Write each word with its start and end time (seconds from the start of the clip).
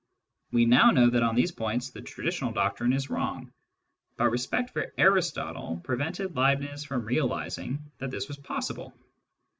We 0.51 0.65
now 0.65 0.89
know 0.89 1.11
that 1.11 1.21
on 1.21 1.35
these 1.35 1.51
points 1.51 1.91
the 1.91 2.01
traditional 2.01 2.51
doctrine 2.51 2.91
is 2.91 3.11
wrong, 3.11 3.51
but 4.17 4.31
respect 4.31 4.71
for 4.71 4.91
Aristotle 4.97 5.79
prevented 5.83 6.35
Leibniz 6.35 6.83
from 6.83 7.05
realising 7.05 7.91
that 7.99 8.09
this 8.09 8.27
was 8.27 8.37
possible. 8.37 8.93